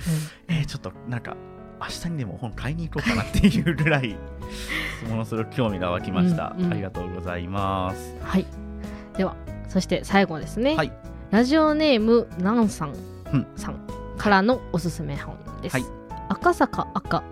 [0.48, 1.37] うんえーちょっとなんか
[1.81, 4.16] 明日にでも本買いに行こうかなっていうぐらい
[5.09, 6.72] ものすごく興味が湧きました、うんうん。
[6.72, 8.14] ありがとうございます。
[8.20, 8.46] うんはい。
[9.16, 9.35] では
[9.68, 10.76] そして最後ですね。
[10.76, 10.92] はい。
[11.31, 12.94] ラジオネームなんさん。
[13.33, 13.46] うん。
[13.57, 13.76] さん
[14.18, 15.74] からのおすすめ本です。
[15.74, 15.99] はい
[16.40, 17.22] 赤坂赤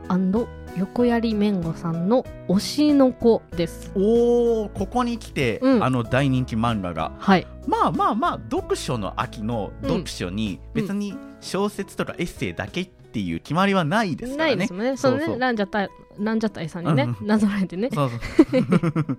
[0.77, 3.91] 横槍めんごさんの推しの子です。
[3.95, 7.47] おーここに来て、うんあの大人気漫画がはい。
[7.67, 14.57] まあまあまあ読書の秋の読書にうん別に小説とかエッセイだけっていう決まりはないですからね。
[14.57, 14.97] ないですもんね。
[14.99, 18.17] そのねランジャタイランジャタイさんにね、うんなぞらえてね、そうそ
[18.59, 19.19] う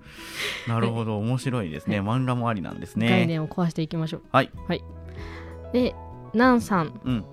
[0.70, 3.26] なるほど面白いですね漫画もありなんです概ね。
[3.26, 4.22] 念を壊していきましょう。
[4.32, 4.52] はい。
[4.68, 4.84] はい。
[5.74, 5.96] で、
[6.36, 7.26] なんさんうん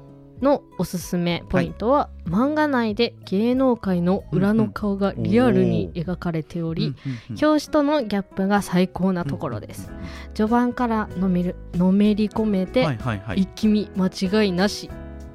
[0.42, 6.94] のおすすめポイントは、漫画内で芸能界の裏の顔がリアルに描かれており、
[7.28, 9.90] うん表紙とのギャップが最高なところです。。
[10.34, 13.40] 序盤からのめるのめり込めうんて、はいはいはい。
[13.40, 14.90] 一気見間違いなし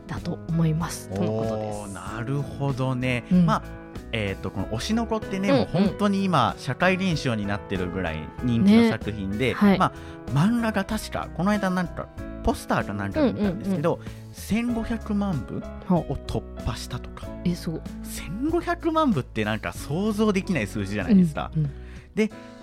[0.08, 1.10] だと思います。
[1.10, 1.94] とのことです。
[1.94, 3.26] なるほどね。
[3.32, 3.82] うんまあ
[4.14, 12.08] えー、とこの「推しの子」ってね、うんもう本当に今社会現象になってるぐらい人気のね作品で、はいまあ、漫画が確かこの間なんか
[12.44, 14.00] ポスターかなんかで見たんですけど、
[14.50, 17.28] 1500万部ほを突破したとか。
[17.46, 17.82] え、そう。
[18.04, 21.72] 1500万部ってなんか想像できない数字じゃないですか、うんうん。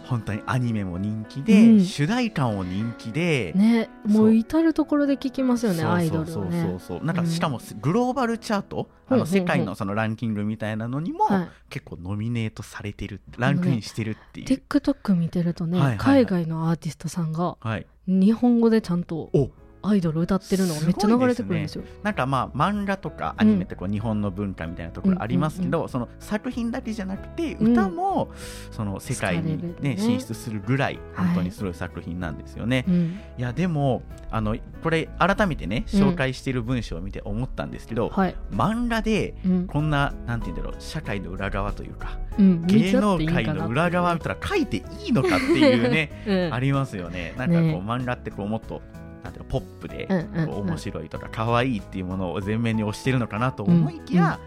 [0.08, 1.84] 本当にアニメも人気で、うん。
[1.84, 4.28] 主題歌も人気で、ね、もそう。
[4.28, 6.52] う至る所で聞きますよね、アイドルそうそう。
[6.52, 7.28] そうそうなんかうん。
[7.28, 9.20] しかもグローバルチャート、あうん。
[9.20, 11.48] うんうんの世界のそのランキングみたいなのにも、はい。
[11.70, 16.26] 結構ノミネートされてるランクインしてるっていう、TikTok 見てるとね、はいはいはい。
[16.26, 19.50] 海外のアーティストさんがはい、日本語でちゃんとお
[19.88, 21.84] アイドル歌ってるのがめっちゃ流れてくるんですよ。
[22.02, 27.72] なんかまあ漫画とかアニメってこう日本の文化みたいなところありますけど、その作品だけじゃなくてうん。
[27.72, 28.30] 歌も
[28.70, 32.84] その世界に、ねね進出するぐらいはい本当にすごい作品なんですよね。
[32.88, 38.34] うん、いやでもあのこれ改めてねうん紹介している文章を見て思ったんですけど、はい。
[38.50, 46.54] 漫画でうん、こんななんて言うんだろう社会の裏側というかうん、芸能界の裏側見たら書いていいのかっていうねうん。
[46.54, 47.34] ありますよね。
[47.36, 48.82] なんかこう、ね漫画ってこうもっと
[49.28, 50.08] なんていうのポップで、
[50.46, 54.40] 面白いとか可愛いっていうものを前面に押してるのかなと思いきや、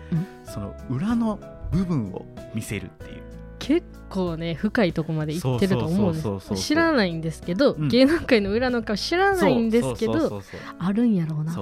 [0.43, 1.39] その裏の
[1.71, 3.21] 部分を見せるっていう。
[3.59, 6.55] 結構ね深いとこまで行ってると思うんです。
[6.55, 7.87] 知らないんですけど、うん。
[7.89, 10.41] 芸能界の裏の顔知らないんですけど
[10.79, 11.55] あるんやろうな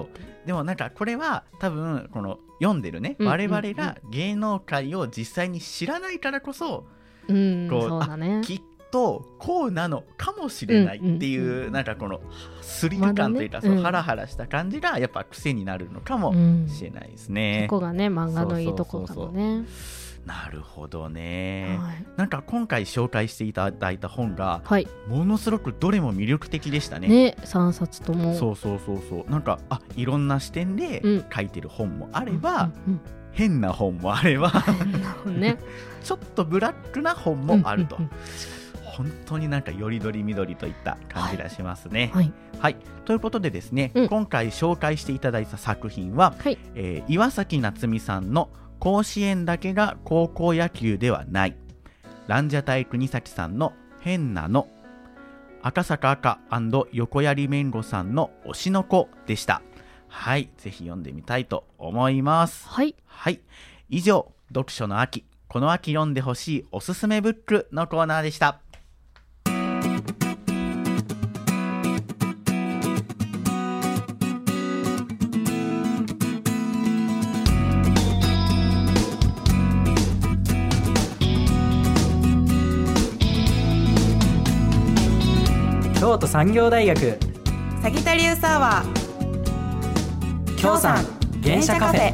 [0.45, 6.85] でもなんかこれは多分この読んでるね、うん我々が芸能界を実際に知らないからこそ
[7.27, 8.41] うんこうそうだね。
[8.45, 12.19] きっとこうなのかもしれないっていう、うんうんなんかこの
[12.61, 13.77] スリル感というか、そうまだね。
[13.77, 13.83] うん。
[13.83, 17.67] ハラハラした感じがやっぱ癖になるのかもうんしれないですね。
[17.69, 19.65] ここがね漫画のいいとこかもね。
[20.25, 22.05] なるほどね、はい。
[22.17, 24.87] なんか今回紹介していただいた本がはい。
[25.07, 27.07] ものすごくどれも魅力的でしたね。
[27.07, 28.35] ね3冊とも。
[28.35, 29.31] そうそうそうそう。
[29.31, 31.25] なんかあいろんな視点でうん。
[31.33, 34.51] 書いてる本もあれば、うんうん変な本もあれば
[35.25, 35.59] うんね。
[36.03, 38.09] ちょっとブラックな本もあると、うんうん
[38.99, 42.11] 本当になんかよりどりみどりといった感じがしますね。
[42.13, 51.55] はいはい、ということでですね、うん今回紹介していただいた作品は、はいえー岩崎夏美さんの「甲子園だけが高校野球ではない」
[52.27, 54.67] ランジャタイ国崎さんの「変なの」
[55.63, 56.39] 赤坂赤
[56.91, 59.61] 横槍めんごさんの「推しの子」でした。
[60.09, 62.67] はい、ぜひ読んでみたいと思います。
[62.67, 63.39] はいはい。
[63.89, 68.59] 以上、読書の秋、この秋読んでほしいおすすめブックのコーナーでした。
[86.09, 87.19] 京都産業大学。
[87.83, 90.55] サギタリウサーワー。
[90.55, 91.05] 京産
[91.43, 92.13] 原車カフェ。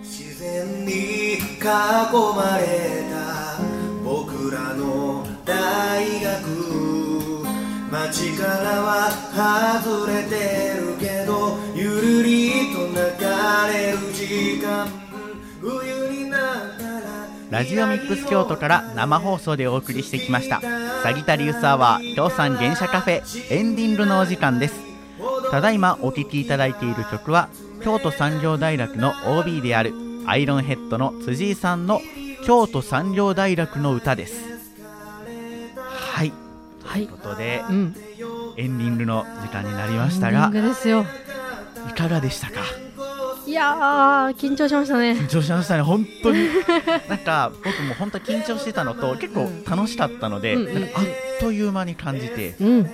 [0.00, 1.64] 自然に囲
[2.34, 2.77] まれ
[8.10, 9.10] 力は
[9.82, 12.94] 外れてるけどゆるりと流
[13.72, 14.88] れる時間。
[15.60, 16.40] 冬になっ
[16.78, 20.60] たらラジオミックス京都から生放送でお送りしてきました
[21.02, 24.74] サギタリウスアワー京産原車カフェエンディングのお時間です。
[25.50, 27.48] ただいまお聴きいただいている曲は
[27.82, 29.92] 京都産業大学の OB である
[30.26, 32.00] アイロンヘッドの辻井さんの
[32.44, 34.57] 京都産業大学の歌です。
[36.92, 37.94] ということでうん。
[38.56, 41.04] エンディングの時間になりましたエンがディングですよ。
[41.88, 42.62] いかがでしたか？
[43.46, 45.12] いやー緊張しましたね。
[45.12, 45.82] 緊張しましたね。
[45.82, 46.48] 本当に。
[47.08, 50.84] なんか僕も本当緊張してたのと結構楽しかったので、うん。
[50.84, 51.04] あっ
[51.40, 52.56] という間に感じて。
[52.60, 52.84] うん。
[52.84, 52.90] さ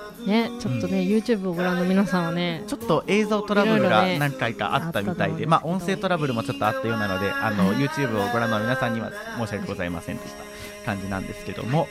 [0.00, 0.04] あ。
[0.26, 5.38] ねちょっとね、YouTube をご覧の皆さんはねちょっと映像トラブルが何回かあったみたいで、あったと思うんです。
[5.38, 11.88] けどまあ、音声トラブルもちょっとあったようなのであの YouTube をご覧の皆さんには申し訳ございませんでした感じなんですけども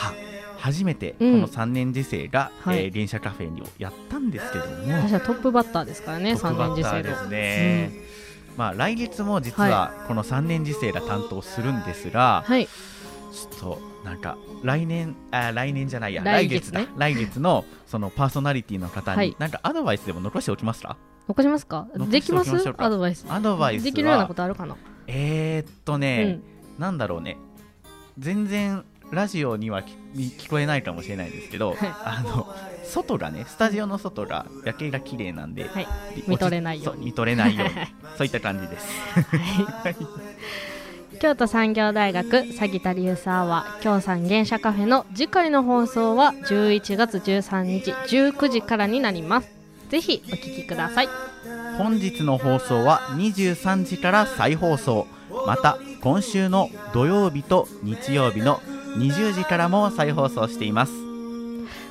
[0.00, 0.14] さあ
[0.58, 1.40] 初めてこうん。
[1.40, 2.84] の3年次生が、はい。
[2.84, 7.90] えー電車カフェにやったんですけども、私はトップバッターですからね3トップバ年次生ですね、
[8.56, 12.66] まあ、来月も実はこの3年次生が担当するんですが、はい。
[12.66, 19.36] ちょっとなんか来年あ来年じゃないや来来月ね来月のそのパーソナリティの方に、はい。
[19.38, 20.96] なんかアドバイスでも残しておきますか？
[21.28, 21.86] 残しますか？
[21.94, 22.50] できます？
[22.76, 23.24] アドバイス。
[23.28, 23.84] アドバイスは。
[23.84, 24.76] できるようなことあるかな？
[25.06, 26.40] えー、っとね、
[26.78, 27.38] なんだろうね。
[28.18, 31.78] 全然ラジオにはき聞こえないかもしれないですけど、はい。
[32.04, 32.46] あの
[32.84, 35.86] 外がねスタジオの外が夜景が綺麗なんで、はい。
[36.16, 37.00] で見とれないように。
[37.00, 37.74] そう見とれないように。
[38.16, 38.86] そういった感じです。
[41.20, 49.48] 京都産業大学サギタリウスアワー京産原車カフェの次回の放送は11月13日19時からになります。
[49.90, 51.08] ぜひお聞きください。
[51.76, 55.06] 本日の放送は23時から再放送。
[55.46, 58.60] また今週の土曜日と日曜日の
[58.96, 60.92] 20時からも再放送しています。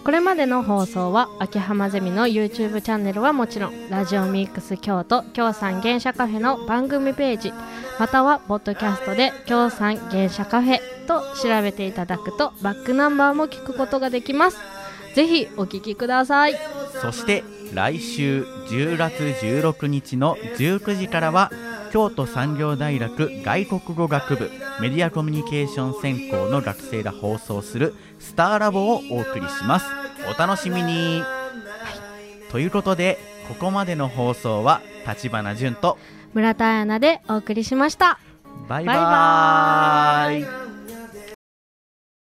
[0.04, 7.54] これまでの放送は秋葉ゼミの YouTube チャンネルはもちろんラジオミックス京都京産原車カフェの番組ページ
[8.00, 14.58] またはポッドキャストで京産原車カフェと調べていただくとバックナンバーも聞くことができます。
[15.16, 16.56] ぜひお聞きください。
[17.02, 17.44] そして
[17.74, 21.52] 来週10月16日の19時からは
[21.92, 29.86] 京都産業大学外国語学部メディアコミュニケーション専攻の学生が放送するスターラボをお送りします。
[30.34, 31.26] お楽しみに、は
[32.48, 33.18] い、ということで
[33.48, 35.98] ここまでの放送は立花潤と
[36.34, 38.20] 村田彩菜でお送りしました。
[38.68, 40.69] バイババイバーイ